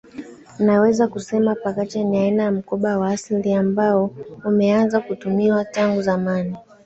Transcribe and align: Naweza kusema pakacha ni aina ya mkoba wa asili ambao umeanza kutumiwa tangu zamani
Naweza 0.59 1.07
kusema 1.07 1.55
pakacha 1.55 2.03
ni 2.03 2.17
aina 2.17 2.43
ya 2.43 2.51
mkoba 2.51 2.97
wa 2.97 3.09
asili 3.09 3.53
ambao 3.53 4.11
umeanza 4.45 4.99
kutumiwa 5.01 5.65
tangu 5.65 6.01
zamani 6.01 6.57